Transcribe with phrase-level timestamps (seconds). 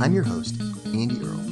[0.00, 1.44] I'm your host, Andy Earle.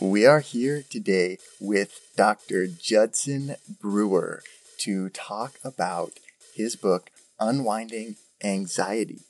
[0.00, 2.66] We are here today with Dr.
[2.66, 4.42] Judson Brewer
[4.78, 6.12] to talk about
[6.54, 9.20] his book, Unwinding Anxiety.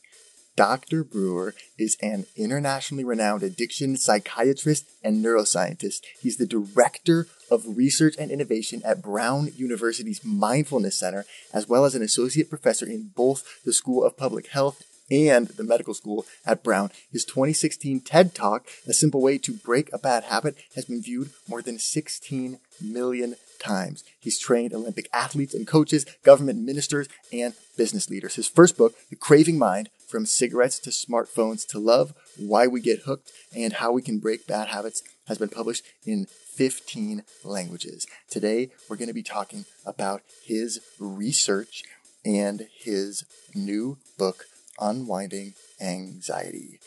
[0.56, 1.02] Dr.
[1.02, 6.01] Brewer is an internationally renowned addiction psychiatrist and neuroscientist.
[6.20, 11.95] He's the director of research and innovation at Brown University's Mindfulness Center, as well as
[11.95, 16.62] an associate professor in both the School of Public Health and the medical school at
[16.62, 16.91] Brown.
[17.11, 21.31] His 2016 TED Talk, A Simple Way to Break a Bad Habit, has been viewed
[21.48, 24.05] more than 16 million times.
[24.19, 28.37] He's trained Olympic athletes and coaches, government ministers, and business leaders.
[28.37, 33.05] His first book, The Craving Mind From Cigarettes to Smartphones to Love, Why We Get
[33.07, 38.07] Hooked, and How We Can Break Bad Habits, has been published in 15 languages.
[38.29, 41.83] Today, we're going to be talking about his research
[42.27, 43.25] and his
[43.55, 44.45] new book,
[44.79, 46.79] Unwinding Anxiety.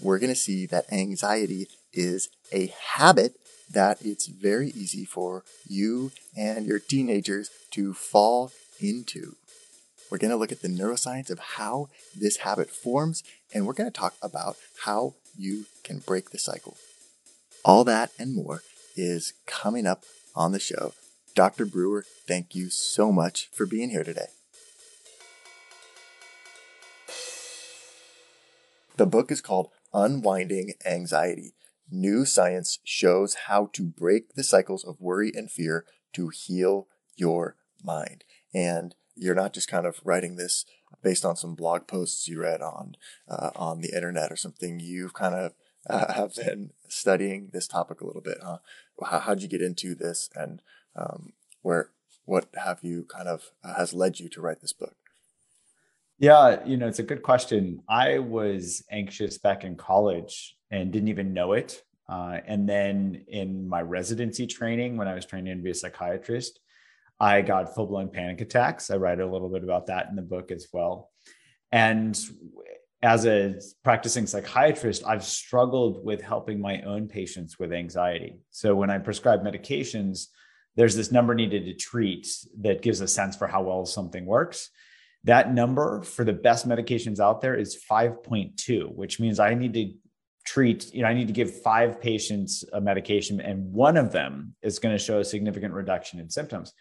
[0.00, 3.36] We're going to see that anxiety is a habit
[3.70, 9.36] that it's very easy for you and your teenagers to fall into.
[10.14, 13.90] We're going to look at the neuroscience of how this habit forms, and we're going
[13.90, 16.76] to talk about how you can break the cycle.
[17.64, 18.62] All that and more
[18.94, 20.04] is coming up
[20.36, 20.92] on the show.
[21.34, 21.66] Dr.
[21.66, 24.28] Brewer, thank you so much for being here today.
[28.96, 31.54] The book is called Unwinding Anxiety.
[31.90, 36.86] New science shows how to break the cycles of worry and fear to heal
[37.16, 38.22] your mind.
[38.54, 40.64] And you're not just kind of writing this
[41.02, 42.96] based on some blog posts you read on
[43.28, 44.80] uh, on the internet or something.
[44.80, 45.52] You've kind of
[45.88, 48.58] uh, have been studying this topic a little bit, huh?
[49.04, 50.62] How, how'd you get into this, and
[50.96, 51.32] um,
[51.62, 51.90] where
[52.24, 54.96] what have you kind of uh, has led you to write this book?
[56.18, 57.82] Yeah, you know, it's a good question.
[57.88, 61.82] I was anxious back in college and didn't even know it.
[62.08, 66.60] Uh, and then in my residency training, when I was training to be a psychiatrist,
[67.20, 68.90] I got full blown panic attacks.
[68.90, 71.10] I write a little bit about that in the book as well.
[71.70, 72.18] And
[73.02, 78.38] as a practicing psychiatrist, I've struggled with helping my own patients with anxiety.
[78.50, 80.28] So when I prescribe medications,
[80.76, 82.26] there's this number needed to treat
[82.60, 84.70] that gives a sense for how well something works.
[85.24, 89.92] That number for the best medications out there is 5.2, which means I need to
[90.44, 94.54] treat, you know, I need to give five patients a medication and one of them
[94.62, 96.72] is going to show a significant reduction in symptoms.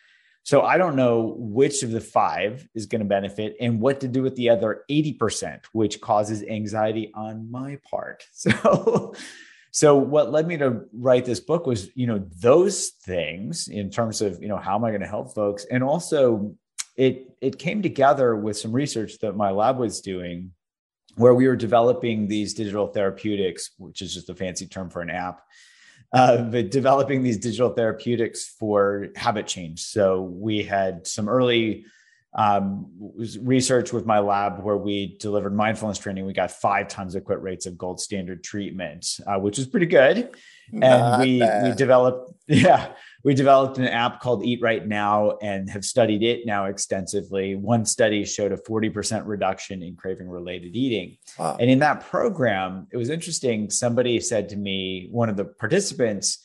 [0.44, 4.10] So I don't know which of the five is going to benefit and what to
[4.10, 8.26] do with the other 80%, which causes anxiety on my part.
[8.34, 9.16] So,
[9.72, 14.22] so what led me to write this book was, you know, those things in terms
[14.22, 15.66] of, you know, how am I going to help folks?
[15.66, 16.54] And also
[16.96, 20.52] it, it came together with some research that my lab was doing
[21.16, 25.10] where we were developing these digital therapeutics, which is just a fancy term for an
[25.10, 25.42] app
[26.14, 29.82] uh, but developing these digital therapeutics for habit change.
[29.82, 31.86] So we had some early
[32.36, 32.88] um,
[33.42, 36.26] research with my lab where we delivered mindfulness training.
[36.26, 39.86] We got five times the quit rates of gold standard treatment, uh, which was pretty
[39.86, 40.30] good.
[40.72, 41.64] Not and we bad.
[41.64, 46.46] we developed yeah we developed an app called Eat Right Now and have studied it
[46.46, 47.56] now extensively.
[47.56, 51.18] One study showed a 40% reduction in craving related eating.
[51.40, 51.56] Wow.
[51.60, 53.70] And in that program, it was interesting.
[53.70, 56.40] Somebody said to me, one of the participants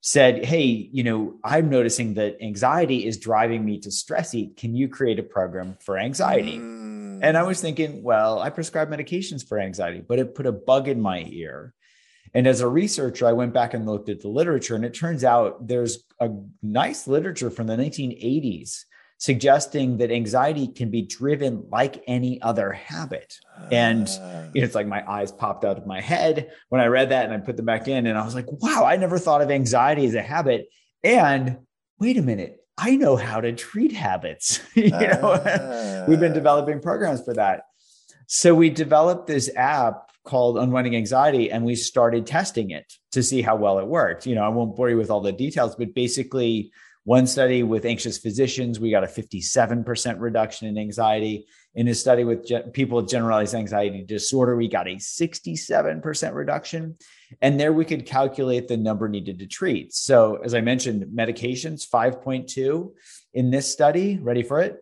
[0.00, 4.56] said, Hey, you know, I'm noticing that anxiety is driving me to stress eat.
[4.56, 6.58] Can you create a program for anxiety?
[6.58, 7.20] Mm.
[7.22, 10.88] And I was thinking, well, I prescribe medications for anxiety, but it put a bug
[10.88, 11.72] in my ear
[12.34, 15.24] and as a researcher, I went back and looked at the literature, and it turns
[15.24, 16.30] out there's a
[16.62, 18.84] nice literature from the 1980s
[19.22, 23.38] suggesting that anxiety can be driven like any other habit.
[23.70, 27.10] And you know, it's like my eyes popped out of my head when I read
[27.10, 28.08] that and I put them back in.
[28.08, 30.66] And I was like, wow, I never thought of anxiety as a habit.
[31.04, 31.58] And
[32.00, 34.58] wait a minute, I know how to treat habits.
[34.74, 37.62] you know, uh, we've been developing programs for that.
[38.26, 43.42] So we developed this app called Unwinding Anxiety, and we started testing it to see
[43.42, 44.26] how well it worked.
[44.26, 46.72] You know, I won't bore you with all the details, but basically,
[47.04, 51.46] One study with anxious physicians, we got a 57% reduction in anxiety.
[51.74, 56.96] In a study with ge- people with generalized anxiety disorder, we got a 67% reduction.
[57.40, 59.92] And there we could calculate the number needed to treat.
[59.92, 62.92] So, as I mentioned, medications 5.2
[63.34, 64.78] in this study, ready for it?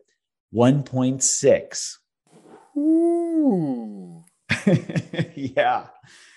[0.52, 1.96] 1.6.
[2.76, 4.22] Ooh.
[5.35, 5.87] yeah.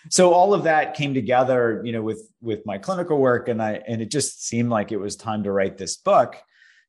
[0.09, 3.81] So all of that came together you know with with my clinical work and i
[3.87, 6.35] and it just seemed like it was time to write this book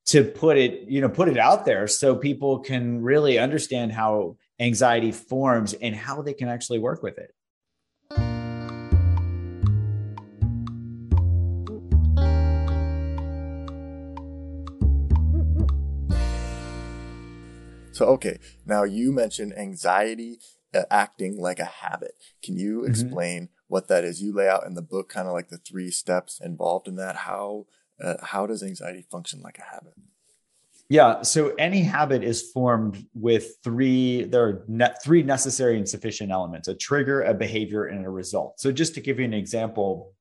[0.06, 4.36] to put it you know put it out there so people can really understand how
[4.60, 7.34] anxiety forms and how they can actually work with it.
[17.92, 20.40] So, okay, now you mentioned anxiety
[20.90, 22.12] acting like a habit.
[22.42, 22.90] Can you mm-hmm.
[22.90, 23.52] explain mm-hmm.
[23.68, 24.22] what that is?
[24.22, 27.16] You lay out in the book kind of like the three steps involved in that.
[27.16, 27.66] How
[28.02, 29.94] uh, how does anxiety function like a habit?
[30.90, 36.30] Yeah, so any habit is formed with three there are ne- three necessary and sufficient
[36.30, 38.60] elements: a trigger, a behavior, and a result.
[38.60, 40.12] So just to give you an example,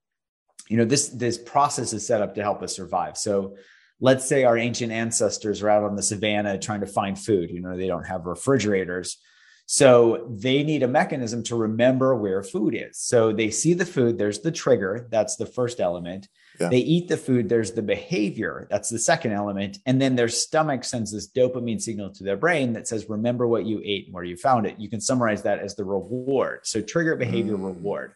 [0.70, 3.18] you know this this process is set up to help us survive.
[3.18, 3.56] So
[4.00, 7.62] let's say our ancient ancestors are out on the savannah trying to find food you
[7.62, 9.18] know they don't have refrigerators
[9.66, 13.00] so they need a mechanism to remember where food is.
[13.00, 16.28] So they see the food there's the trigger that's the first element.
[16.60, 16.70] Yeah.
[16.70, 19.80] they eat the food there's the behavior that's the second element.
[19.86, 23.66] And then their stomach sends this dopamine signal to their brain that says remember what
[23.66, 24.80] you ate and where you found it.
[24.80, 26.60] You can summarize that as the reward.
[26.64, 27.66] So trigger behavior mm.
[27.66, 28.14] reward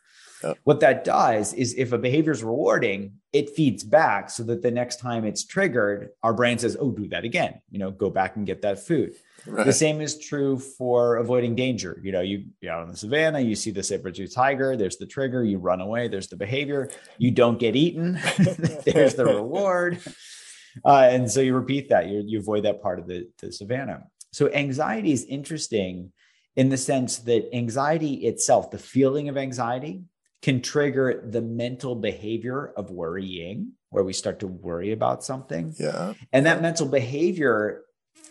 [0.64, 4.72] what that does is if a behavior is rewarding, it feeds back so that the
[4.72, 8.36] next time it's triggered, our brain says, oh, do that again, you know, go back
[8.36, 9.16] and get that food.
[9.46, 9.66] Right.
[9.66, 12.00] The same is true for avoiding danger.
[12.04, 15.08] You know, you you out in the savannah, you see the saber-tooth tiger, there's the
[15.08, 18.14] trigger, you run away, there's the behavior, you don't get eaten,
[18.86, 20.00] there's the reward.
[20.86, 24.04] Uh, and so you repeat that, you, you avoid that part of the, the savannah.
[24.32, 26.12] So anxiety is interesting
[26.56, 30.04] in the sense that anxiety itself, the feeling of anxiety,
[30.42, 35.74] can trigger the mental behavior of worrying, where we start to worry about something.
[35.80, 36.14] Yeah.
[36.32, 37.84] And that mental behavior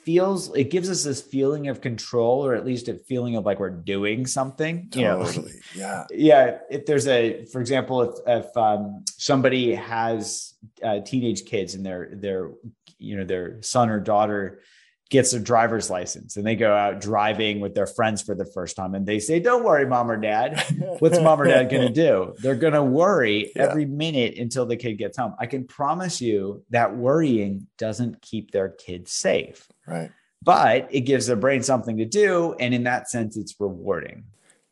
[0.07, 3.59] feels it gives us this feeling of control or at least a feeling of like
[3.59, 5.49] we're doing something totally you know?
[5.75, 10.55] yeah yeah if there's a for example if if um, somebody has
[10.85, 12.53] uh, teenage kids and their their
[12.99, 14.61] you know their son or daughter
[15.09, 18.75] gets a driver's license and they go out driving with their friends for the first
[18.75, 20.61] time and they say don't worry mom or dad.
[20.99, 22.35] What's mom or dad going to do?
[22.39, 23.63] They're going to worry yeah.
[23.63, 25.35] every minute until the kid gets home.
[25.39, 29.69] I can promise you that worrying doesn't keep their kids safe.
[29.87, 30.11] Right.
[30.43, 34.25] But it gives their brain something to do and in that sense it's rewarding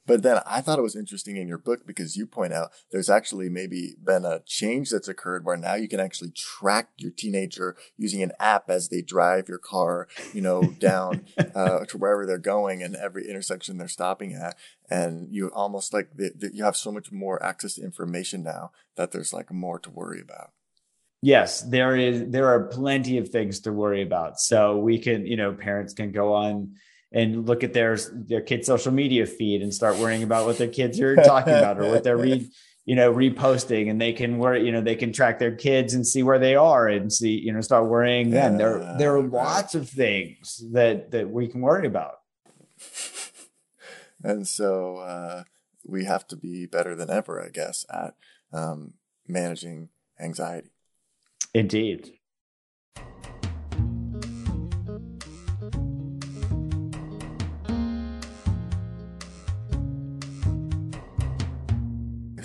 [0.06, 3.09] but then I thought it was interesting in your book because you point out there's
[3.09, 7.77] actually maybe been a change that's occurred where now you can actually track your teenager
[7.97, 11.25] using an app as they drive your car, you know, down
[11.55, 14.56] uh, to wherever they're going and every intersection they're stopping at.
[14.91, 18.73] And you almost like the, the, you have so much more access to information now
[18.97, 20.50] that there's like more to worry about.
[21.23, 22.25] Yes, there is.
[22.29, 24.39] There are plenty of things to worry about.
[24.39, 26.75] So we can, you know, parents can go on
[27.14, 30.69] and look at their their kids' social media feed and start worrying about what their
[30.69, 32.49] kids are talking about or what they're read,
[32.84, 36.06] you know, reposting, and they can worry, you know, they can track their kids and
[36.06, 38.58] see where they are and see, you know, start worrying them.
[38.58, 42.16] There there are lots of things that that we can worry about.
[44.25, 45.44] And so uh,
[45.85, 48.14] we have to be better than ever, I guess, at
[48.52, 48.94] um,
[49.28, 50.71] managing anxiety.
[51.52, 52.14] Indeed.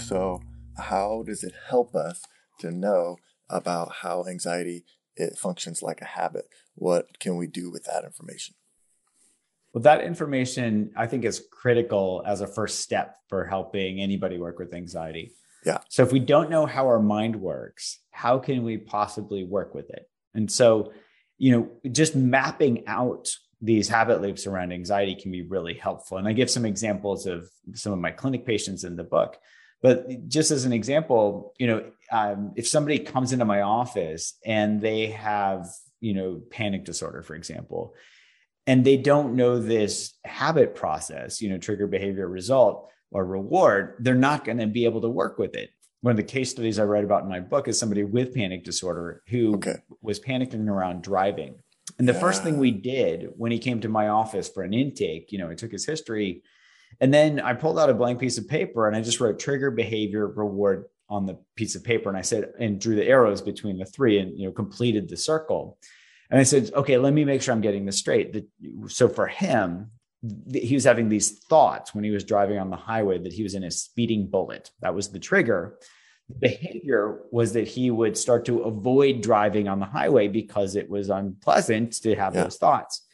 [0.09, 0.41] So,
[0.75, 2.23] how does it help us
[2.61, 4.83] to know about how anxiety
[5.15, 6.45] it functions like a habit?
[6.73, 8.55] What can we do with that information?
[9.71, 14.57] Well, that information I think is critical as a first step for helping anybody work
[14.57, 15.33] with anxiety.
[15.63, 15.77] Yeah.
[15.89, 19.91] So if we don't know how our mind works, how can we possibly work with
[19.91, 20.09] it?
[20.33, 20.91] And so,
[21.37, 23.29] you know, just mapping out
[23.61, 26.17] these habit loops around anxiety can be really helpful.
[26.17, 29.37] And I give some examples of some of my clinic patients in the book.
[29.81, 34.81] But just as an example, you know, um, if somebody comes into my office and
[34.81, 35.67] they have,
[36.01, 37.93] you know, panic disorder, for example,
[38.67, 44.15] and they don't know this habit process, you know, trigger behavior result or reward, they're
[44.15, 45.69] not going to be able to work with it.
[46.01, 48.63] One of the case studies I write about in my book is somebody with panic
[48.63, 49.77] disorder who okay.
[50.01, 51.55] was panicking around driving.
[51.98, 52.19] And the yeah.
[52.19, 55.50] first thing we did when he came to my office for an intake, you know,
[55.50, 56.43] I took his history
[57.00, 59.72] and then I pulled out a blank piece of paper and I just wrote trigger
[59.72, 63.77] behavior reward on the piece of paper and I said, and drew the arrows between
[63.77, 65.77] the three and, you know, completed the circle.
[66.29, 68.34] And I said, okay, let me make sure I'm getting this straight.
[68.34, 68.48] That,
[68.88, 69.91] so for him,
[70.53, 73.55] he was having these thoughts when he was driving on the highway that he was
[73.55, 74.69] in a speeding bullet.
[74.81, 75.79] That was the trigger.
[76.27, 80.89] The behavior was that he would start to avoid driving on the highway because it
[80.89, 82.43] was unpleasant to have yeah.
[82.43, 83.08] those thoughts.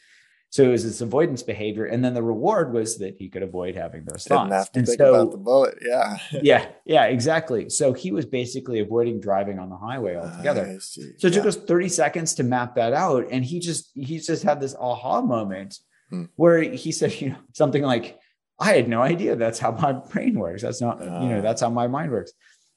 [0.50, 3.74] So it was this avoidance behavior, and then the reward was that he could avoid
[3.74, 4.70] having those Didn't thoughts.
[4.74, 7.68] And so, about the bullet, yeah, yeah, yeah, exactly.
[7.68, 10.78] So he was basically avoiding driving on the highway altogether.
[10.80, 11.30] So it yeah.
[11.30, 14.74] took us thirty seconds to map that out, and he just he just had this
[14.78, 15.78] aha moment
[16.10, 16.24] hmm.
[16.36, 18.18] where he said, you know, something like,
[18.58, 20.62] "I had no idea that's how my brain works.
[20.62, 21.42] That's not, uh, you know, ah.
[21.42, 22.32] that's how my mind works."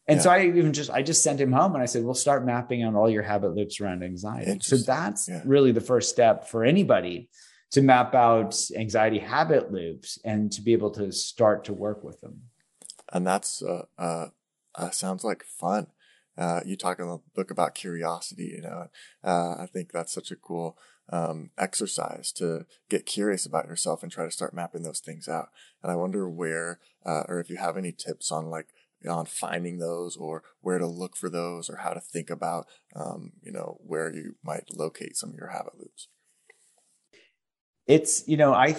[0.07, 0.23] And yeah.
[0.23, 2.81] so I even just I just sent him home and I said, "We'll start mapping
[2.81, 5.43] out all your habit loops around anxiety." So that's yeah.
[5.45, 7.29] really the first step for anybody
[7.71, 12.21] to map out anxiety habit loops and to be able to start to work with
[12.21, 12.41] them.
[13.11, 14.27] And that's uh, uh,
[14.75, 15.87] uh sounds like fun.
[16.37, 18.87] Uh, you talk in the book about curiosity, you know.
[19.23, 20.77] Uh, I think that's such a cool
[21.11, 25.49] um, exercise to get curious about yourself and try to start mapping those things out.
[25.83, 28.67] And I wonder where, uh, or if you have any tips on like
[29.07, 33.33] on finding those or where to look for those or how to think about, um,
[33.41, 36.07] you know, where you might locate some of your habit loops
[37.89, 38.73] it's you know i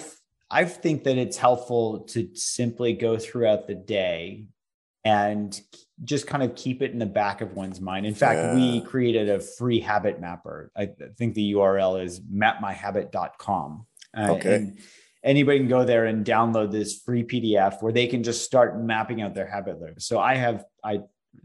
[0.49, 4.47] i think that it's helpful to simply go throughout the day
[5.03, 5.59] and
[6.03, 8.05] just kind of keep it in the back of one's mind.
[8.05, 8.55] In fact, yeah.
[8.55, 10.71] we created a free habit mapper.
[10.75, 13.85] I think the URL is mapmyhabit.com.
[14.15, 14.55] Uh, okay.
[14.55, 14.79] And
[15.23, 19.21] anybody can go there and download this free PDF where they can just start mapping
[19.21, 20.07] out their habit list.
[20.07, 21.01] So I have, I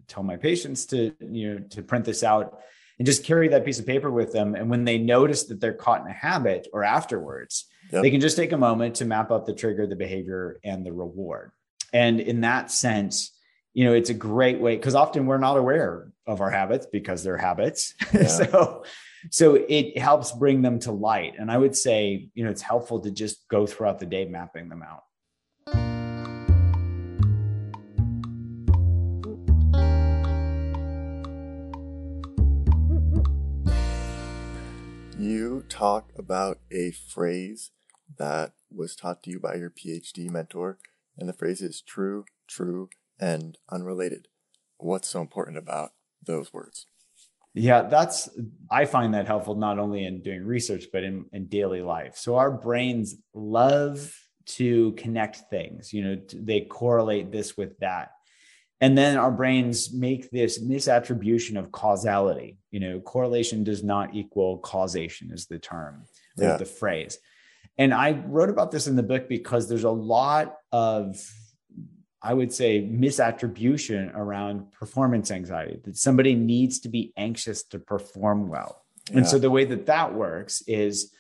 [0.09, 2.59] tell my patients to, you know, to print this out
[2.99, 4.55] and just carry that piece of paper with them.
[4.55, 8.03] And when they notice that they're caught in a habit or afterwards, yep.
[8.03, 10.93] they can just take a moment to map out the trigger, the behavior, and the
[10.93, 11.53] reward.
[11.93, 13.33] And in that sense,
[13.75, 17.23] you know, it's a great way because often we're not aware of our habits because
[17.23, 17.95] they're habits.
[18.13, 18.27] Yeah.
[18.27, 18.85] so,
[19.31, 21.35] so it helps bring them to light.
[21.39, 24.69] And I would say, you know, it's helpful to just go throughout the day mapping
[24.69, 25.96] them out.
[35.27, 37.71] You talk about a phrase
[38.19, 40.79] that was taught to you by your PhD mentor,
[41.19, 44.29] and the phrase is true, true, and unrelated.
[44.79, 45.91] What's so important about
[46.25, 46.87] those words?
[47.55, 48.29] Yeah, that's,
[48.71, 52.17] I find that helpful not only in doing research, but in, in daily life.
[52.17, 54.15] So our brains love
[54.47, 58.11] to connect things, you know, they correlate this with that
[58.81, 64.59] and then our brains make this misattribution of causality you know correlation does not equal
[64.59, 66.05] causation is the term
[66.37, 66.57] yeah.
[66.57, 67.19] the phrase
[67.79, 71.17] and i wrote about this in the book because there's a lot of
[72.23, 78.49] i would say misattribution around performance anxiety that somebody needs to be anxious to perform
[78.49, 79.19] well yeah.
[79.19, 81.13] and so the way that that works is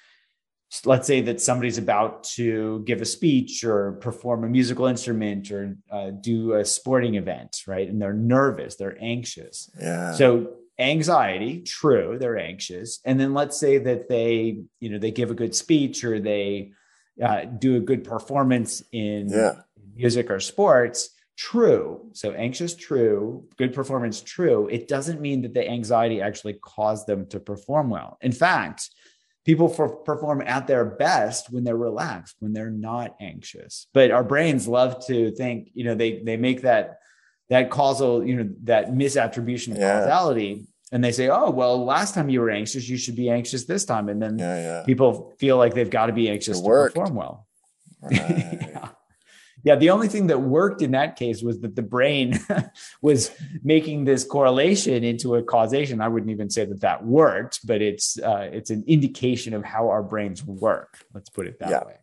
[0.84, 5.76] let's say that somebody's about to give a speech or perform a musical instrument or
[5.90, 7.88] uh, do a sporting event, right?
[7.88, 9.70] And they're nervous, they're anxious.
[9.80, 10.12] Yeah.
[10.12, 13.00] So anxiety, true, they're anxious.
[13.04, 16.72] And then let's say that they, you know, they give a good speech or they
[17.22, 19.60] uh, do a good performance in yeah.
[19.94, 21.10] music or sports.
[21.36, 22.10] True.
[22.12, 23.46] So anxious, true.
[23.56, 24.68] Good performance, true.
[24.68, 28.18] It doesn't mean that the anxiety actually caused them to perform well.
[28.20, 28.90] In fact,
[29.46, 34.24] people for, perform at their best when they're relaxed when they're not anxious but our
[34.24, 36.98] brains love to think you know they they make that
[37.48, 40.00] that causal you know that misattribution of yeah.
[40.00, 43.64] causality and they say oh well last time you were anxious you should be anxious
[43.64, 44.82] this time and then yeah, yeah.
[44.84, 47.46] people feel like they've got to be anxious to perform well
[48.02, 48.20] right.
[48.20, 48.88] yeah
[49.64, 52.38] yeah, the only thing that worked in that case was that the brain
[53.02, 53.30] was
[53.62, 56.00] making this correlation into a causation.
[56.00, 59.88] I wouldn't even say that that worked, but it's uh, it's an indication of how
[59.88, 61.04] our brains work.
[61.14, 61.84] Let's put it that yeah.
[61.84, 61.96] way.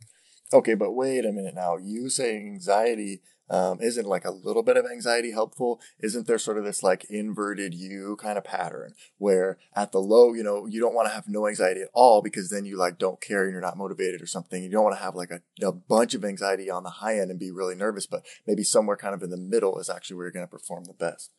[0.51, 1.77] Okay, but wait a minute now.
[1.77, 5.81] You say anxiety um, isn't like a little bit of anxiety helpful?
[5.99, 10.33] Isn't there sort of this like inverted U kind of pattern where at the low,
[10.33, 12.97] you know, you don't want to have no anxiety at all because then you like
[12.97, 14.63] don't care and you're not motivated or something.
[14.63, 17.31] You don't want to have like a, a bunch of anxiety on the high end
[17.31, 20.25] and be really nervous, but maybe somewhere kind of in the middle is actually where
[20.25, 21.31] you're going to perform the best.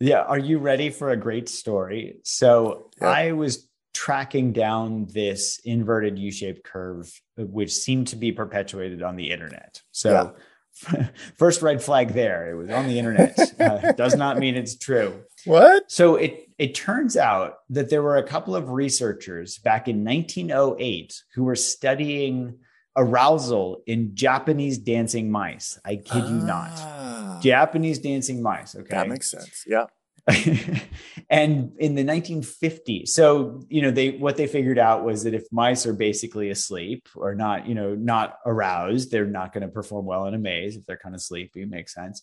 [0.00, 0.22] Yeah.
[0.22, 2.16] Are you ready for a great story?
[2.24, 3.08] So yeah.
[3.08, 9.30] I was tracking down this inverted U-shaped curve, which seemed to be perpetuated on the
[9.30, 9.82] internet.
[9.92, 10.42] So yeah
[11.36, 12.50] first red flag there.
[12.50, 13.38] It was on the internet.
[13.60, 15.22] Uh, does not mean it's true.
[15.44, 15.90] What?
[15.90, 21.22] So it it turns out that there were a couple of researchers back in 1908
[21.34, 22.58] who were studying
[22.96, 25.78] arousal in Japanese dancing mice.
[25.84, 26.70] I kid you not.
[26.74, 28.76] Ah, Japanese dancing mice.
[28.76, 28.90] Okay.
[28.90, 29.64] that makes sense.
[29.66, 29.86] Yeah.
[31.28, 35.44] and in the 1950s so you know they what they figured out was that if
[35.52, 40.06] mice are basically asleep or not you know not aroused they're not going to perform
[40.06, 40.76] well in a maze.
[40.76, 42.22] If they're kind of sleepy makes sense.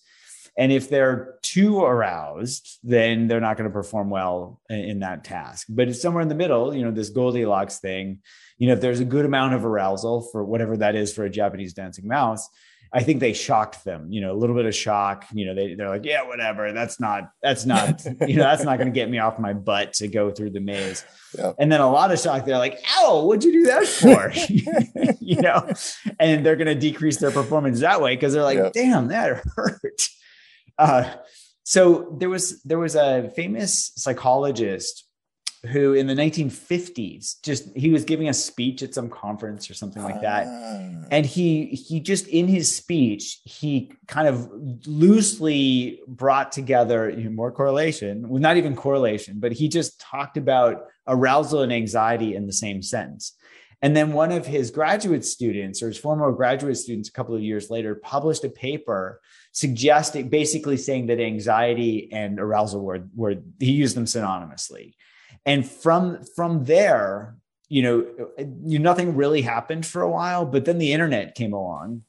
[0.58, 5.68] And if they're too aroused then they're not going to perform well in, that task.
[5.70, 8.20] But it's somewhere in the middle you know this goldilocks thing
[8.58, 11.30] you know if there's a good amount of arousal for whatever that is for a
[11.30, 12.50] japanese dancing mouse
[12.94, 15.26] I think they shocked them, you know, a little bit of shock.
[15.34, 16.74] You know, they, they're like, yeah, whatever.
[16.74, 19.94] That's not, that's not, you know, that's not going to get me off my butt
[19.94, 21.06] to go through the maze.
[21.38, 21.54] Yeah.
[21.58, 25.14] And then a lot of shock, they're like, ow, what'd you do that for?
[25.22, 25.72] you know,
[26.20, 28.70] and they're going to decrease their performance that way because they're like, Yeah.
[28.74, 30.10] damn, that hurt.
[30.78, 31.14] Uh,
[31.64, 35.06] so there was there was a famous psychologist
[35.68, 40.02] who in the 1950s just he was giving a speech at some conference or something
[40.02, 40.48] like that.
[40.48, 41.06] Ah.
[41.12, 44.50] and he he just in his speech he kind of
[44.88, 50.36] loosely brought together you know, more correlation well not even correlation but he just talked
[50.36, 53.36] about arousal and anxiety in the same sentence.
[53.84, 57.42] And then one of his graduate students or his former graduate students a couple of
[57.42, 59.20] years later published a paper
[59.54, 64.94] suggesting basically saying that anxiety and arousal were, were he used them synonymously
[65.46, 67.36] and from from there
[67.70, 68.06] you know
[68.66, 72.04] you, nothing really happened for a while but then the internet came along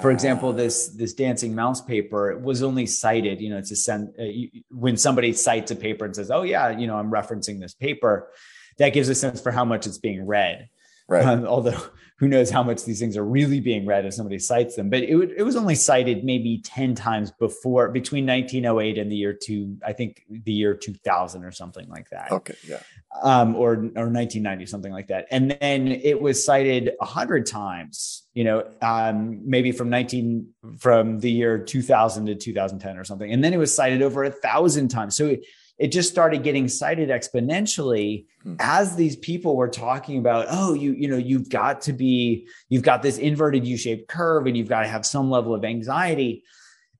[0.00, 0.52] for example Ah.
[0.52, 4.50] this this dancing mouse paper was only cited you know it's a sen- uh, you,
[4.70, 8.30] when somebody cites a paper and says oh yeah you know i'm referencing this paper
[8.78, 10.68] that gives a sense for how much it's being read
[11.08, 11.24] right.
[11.24, 11.80] um, although
[12.22, 14.88] who knows how much these things are really being read if somebody cites them.
[14.88, 19.16] But it, would, it was only cited maybe 10 times before, between 1908 and the
[19.16, 22.30] year two, I think the year 2000 or something like that.
[22.30, 22.54] okay.
[22.64, 22.80] Yeah.
[23.24, 25.26] Um, or, or 1990, something like that.
[25.32, 30.46] And then it was cited a hundred times, you know, um, maybe from 19,
[30.78, 33.32] from the year 2000 to 2010 or something.
[33.32, 35.16] And then it was cited over a thousand times.
[35.16, 35.44] So it,
[35.78, 38.56] it just started getting cited exponentially Hmm.
[38.58, 42.82] as these people were talking about oh you you know you've got to be you've
[42.82, 46.42] got this inverted u-shaped curve and you've got to have some level of anxiety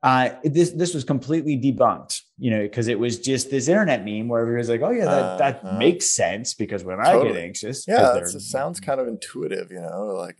[0.05, 4.29] uh, this this was completely debunked you know because it was just this internet meme
[4.29, 5.79] where everybody's like oh yeah that that Uh-huh.
[5.79, 8.17] makes sense because when i get anxious, Yeah.
[8.17, 10.39] It sounds kind of intuitive, you know, like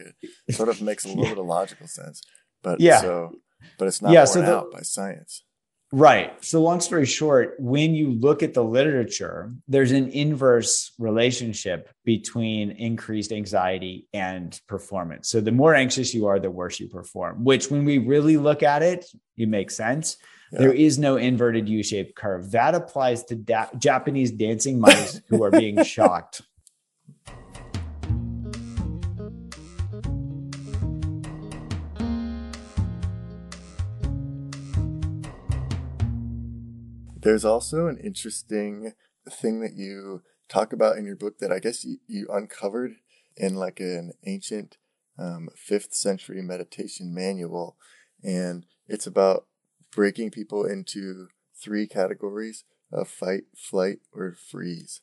[0.49, 1.31] it sort of makes a little Yeah.
[1.31, 2.23] bit of logical sense.
[2.63, 3.01] But Yeah.
[3.01, 3.33] so,
[3.79, 5.45] but it's not Yeah, borne so the- out by science.
[5.95, 6.43] Right.
[6.43, 12.71] So, long story short, when you look at the literature, there's an inverse relationship between
[12.71, 15.29] increased anxiety and performance.
[15.29, 18.63] So, the more anxious you are, the worse you perform, which, when we really look
[18.63, 19.05] at it,
[19.37, 20.17] it makes sense.
[20.51, 20.61] Yeah.
[20.61, 22.53] There is no inverted U shaped curve.
[22.53, 26.41] That applies to da- Japanese dancing mice who are being shocked.
[37.23, 38.95] There's also an interesting
[39.31, 42.97] thing that you talk about in your book that I guess you, you uncovered
[43.37, 44.77] in like an ancient
[45.19, 47.77] um, fifth century meditation manual.
[48.25, 49.47] And it's about
[49.95, 55.01] breaking people into three categories of fight, flight, or freeze.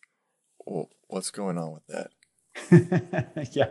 [1.07, 3.49] What's going on with that?
[3.53, 3.69] yeah.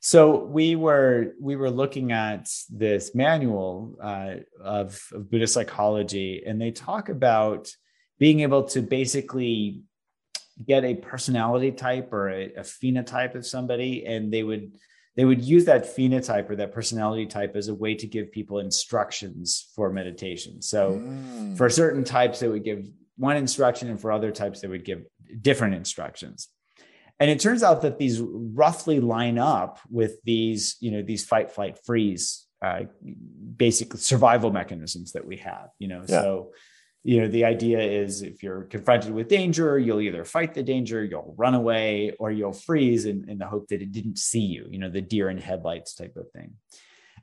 [0.00, 6.60] So we were we were looking at this manual uh, of, of Buddhist psychology, and
[6.60, 7.70] they talk about
[8.18, 9.82] being able to basically
[10.66, 14.72] get a personality type or a, a phenotype of somebody, and they would
[15.16, 18.60] they would use that phenotype or that personality type as a way to give people
[18.60, 20.62] instructions for meditation.
[20.62, 21.56] So Mm.
[21.56, 25.04] for certain types, they would give one instruction, and for other types, they would give
[25.42, 26.48] different instructions.
[27.20, 31.50] And it turns out that these roughly line up with these, you know, these fight,
[31.50, 32.82] flight, freeze, uh,
[33.56, 35.68] basic survival mechanisms that we have.
[35.78, 36.20] You know, Yeah.
[36.20, 36.52] so
[37.04, 41.04] you know the idea is if you're confronted with danger, you'll either fight the danger,
[41.04, 44.66] you'll run away, or you'll freeze in, in the hope that it didn't see you.
[44.68, 46.54] You know, the deer in headlights type of thing.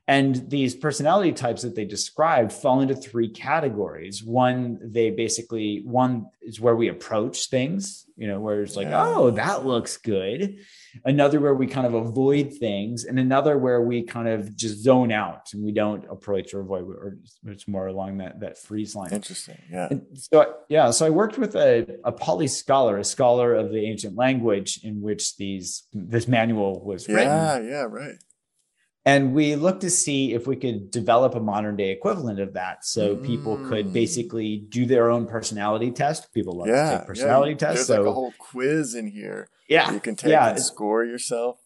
[0.08, 4.22] And these personality types that they described fall into three categories.
[4.22, 9.04] One, they basically, one is where we approach things, you know, where it's like, Yeah.
[9.04, 10.58] oh, that looks good.
[11.04, 15.10] Another where we kind of avoid things, and another where we kind of just zone
[15.10, 19.12] out and we don't approach or avoid, or it's more along that, that freeze line.
[19.12, 19.58] Interesting.
[19.70, 19.88] Yeah.
[19.90, 23.84] And so yeah, so I worked with a, a Pali scholar, a scholar of the
[23.84, 27.58] ancient language in which these this manual was written Yeah.
[27.60, 27.82] Yeah.
[27.90, 28.14] Right.
[29.06, 32.84] And we looked to see if we could develop a modern day equivalent of that
[32.84, 33.92] so people could Mm.
[33.92, 37.58] basically do their own personality test people love to take personality yeah.
[37.58, 40.60] tests There's so like a whole quiz in here yeah you can take yeah and
[40.60, 41.60] score yourself.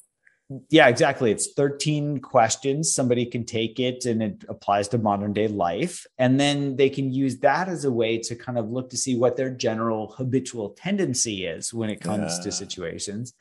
[0.69, 1.31] Yeah, exactly.
[1.31, 2.93] It's 13 questions.
[2.93, 6.07] Somebody can take it and it applies to modern day life.
[6.19, 9.17] And then they can use that as a way to kind of look to see
[9.17, 12.45] what their general habitual tendency is when it comes yeah.
[12.45, 13.33] to situations.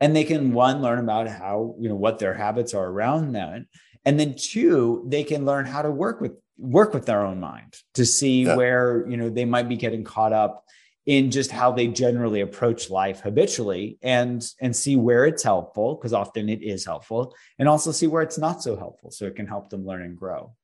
[0.00, 3.62] And they can one, learn about how, you know, what their habits are around that.
[4.04, 7.74] And then two, they can learn how to work with work with their own mind
[7.94, 8.54] to see yeah.
[8.54, 10.64] where, you know, they might be getting caught up
[11.06, 16.12] in just how they generally approach life habitually and and see where it's helpful because
[16.12, 19.46] often it is helpful and also see where it's not so helpful so it can
[19.46, 20.54] help them learn and grow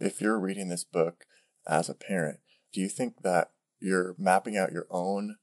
[0.00, 1.24] if you're reading this book
[1.68, 2.40] as a parent
[2.72, 5.36] do you think that you're mapping out your own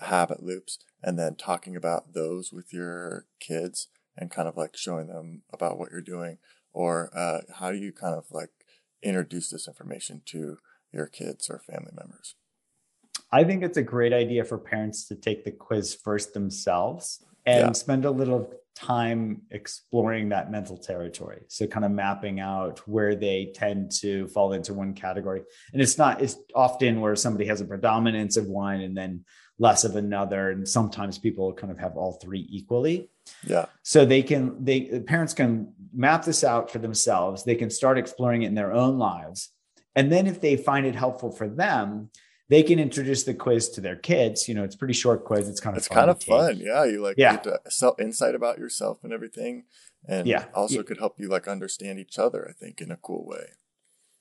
[0.00, 5.08] habit loops and then talking about those with your kids and kind of like showing
[5.08, 6.38] them about what you're doing
[6.72, 8.50] or uh, how do you kind of like
[9.02, 10.58] introduce this information to
[10.92, 12.34] your kids or family members
[13.30, 17.66] I think it's a great idea for parents to take the quiz first themselves and
[17.66, 17.72] yeah.
[17.72, 21.42] spend a little time exploring that mental territory.
[21.48, 25.42] So kind of mapping out where they tend to fall into one category.
[25.72, 29.24] And it's not, it's often where somebody has a predominance of one and then
[29.58, 30.50] less of another.
[30.50, 33.10] And sometimes people kind of have all three equally.
[33.46, 33.66] Yeah.
[33.82, 37.44] So they can, they, parents can map this out for themselves.
[37.44, 39.50] They can start exploring it in their own lives.
[39.94, 42.10] And then if they find it helpful for them,
[42.48, 44.48] they can introduce the quiz to their kids.
[44.48, 45.48] You know, it's pretty short quiz.
[45.48, 46.58] It's kind of it's kind of fun.
[46.58, 47.36] Yeah, you like yeah.
[47.36, 49.64] get self insight about yourself and everything,
[50.06, 50.82] and yeah, also yeah.
[50.82, 52.46] could help you like understand each other.
[52.48, 53.44] I think in a cool way.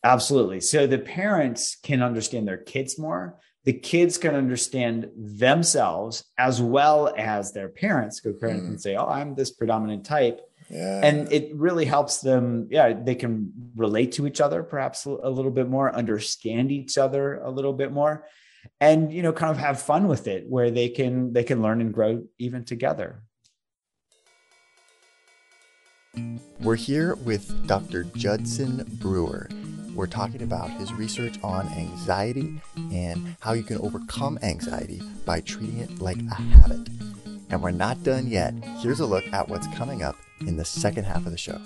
[0.04, 0.62] Absolutely.
[0.62, 3.40] So the parents can understand their kids more.
[3.66, 8.20] The kids can understand themselves as well as their parents.
[8.20, 8.68] Because parents mm.
[8.70, 11.02] can say, "Oh, I'm this predominant type." Yeah.
[11.04, 12.68] And it really helps them.
[12.70, 17.36] Yeah, they can relate to each other perhaps a little bit more, understand each other
[17.36, 18.26] a little bit more,
[18.80, 21.82] and you know, kind of have fun with it, where they can they can learn
[21.82, 23.24] and grow even together.
[26.60, 28.04] We're here with Dr.
[28.04, 29.48] Judson Brewer.
[29.98, 32.62] We're talking about his research on anxiety
[32.94, 36.88] and how you can overcome anxiety by treating it like a habit.
[37.50, 38.54] And we're not done yet.
[38.84, 41.60] Here's a look at what's coming up in the second half of the show.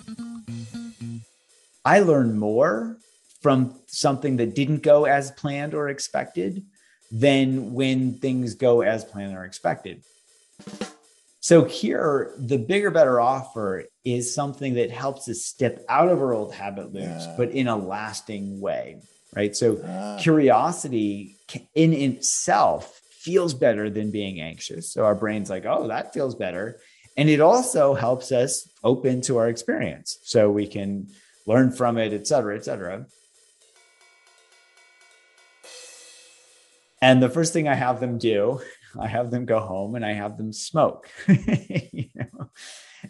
[1.84, 2.96] I learned more
[3.42, 6.64] from something that didn't go as planned or expected
[7.12, 10.04] than when things go as planned or expected.
[11.42, 16.34] So here, the bigger, better offer is something that helps us step out of our
[16.34, 17.34] old habit loops, yeah.
[17.36, 19.02] but in a lasting way,
[19.36, 19.56] right?
[19.56, 20.20] So ah.
[20.22, 21.38] curiosity
[21.74, 24.94] in itself feels better than being anxious.
[24.94, 26.80] So our brain's like, oh, that feels better.
[27.18, 31.08] And it also helps us open to our experience so we can
[31.48, 33.08] learn from it, et cetera, et cetera.
[37.02, 38.62] And the first thing I have them do,
[39.00, 41.10] I have them go home and I have them smoke.
[41.28, 42.50] you know?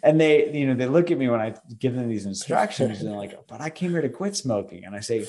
[0.02, 3.10] And they, you know, they look at me when I give them these instructions and
[3.10, 4.84] they're like, but I came here to quit smoking.
[4.84, 5.26] And I say,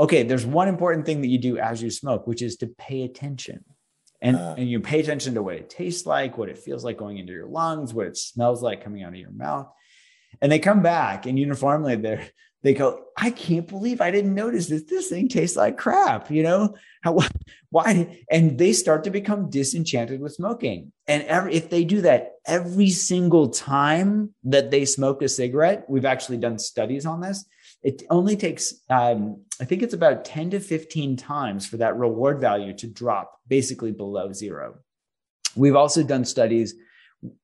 [0.00, 3.02] okay, there's one important thing that you do as you smoke, which is to pay
[3.02, 3.64] attention
[4.20, 6.98] and, uh, and you pay attention to what it tastes like, what it feels like
[6.98, 9.68] going into your lungs, what it smells like coming out of your mouth.
[10.42, 12.30] And they come back and uniformly they
[12.62, 16.30] they go, I can't believe I didn't notice that this thing tastes like crap.
[16.30, 17.18] You know how
[17.70, 18.24] why?
[18.30, 20.92] And they start to become disenchanted with smoking.
[21.06, 26.04] And every, if they do that every single time that they smoke a cigarette, we've
[26.04, 27.46] actually done studies on this
[27.82, 32.40] it only takes um, i think it's about 10 to 15 times for that reward
[32.40, 34.76] value to drop basically below zero
[35.56, 36.74] we've also done studies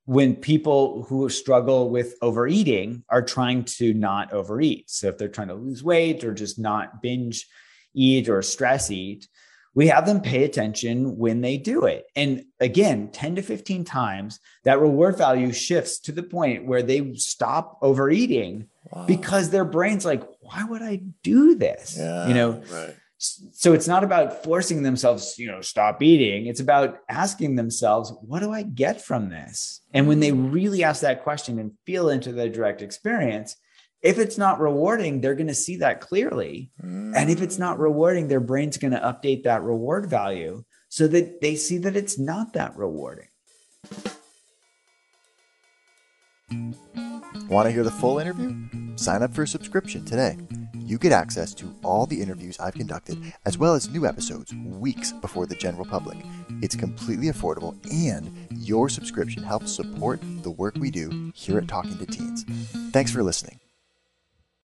[0.06, 5.48] when people who struggle with overeating are trying to not overeat so if they're trying
[5.48, 7.46] to lose weight or just not binge
[7.94, 9.28] eat or stress eat
[9.76, 12.06] we have them pay attention when they do it.
[12.16, 17.14] And again, 10 to 15 times, that reward value shifts to the point where they
[17.16, 19.04] stop overeating wow.
[19.04, 21.94] because their brain's like, why would I do this?
[21.98, 22.96] Yeah, you know, right.
[23.18, 26.46] So it's not about forcing themselves, you know, stop eating.
[26.46, 29.80] It's about asking themselves, what do I get from this?
[29.94, 33.56] And when they really ask that question and feel into the direct experience,
[34.02, 36.70] if it's not rewarding, they're going to see that clearly.
[36.84, 37.16] Mm.
[37.16, 41.40] And if it's not rewarding, their brain's going to update that reward value so that
[41.40, 43.28] they see that it's not that rewarding.
[47.48, 48.54] Want to hear the full interview?
[48.96, 50.36] Sign up for a subscription today.
[50.86, 55.10] You get access to all the interviews I've conducted, as well as new episodes weeks
[55.10, 56.16] before the general public.
[56.62, 61.98] It's completely affordable, and your subscription helps support the work we do here at Talking
[61.98, 62.44] to Teens.
[62.92, 63.58] Thanks for listening.